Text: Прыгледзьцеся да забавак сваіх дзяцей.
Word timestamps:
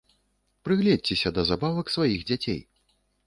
Прыгледзьцеся 0.67 1.33
да 1.37 1.45
забавак 1.51 1.93
сваіх 1.97 2.23
дзяцей. 2.31 2.59